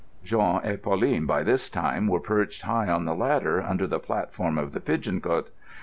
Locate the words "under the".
3.61-3.99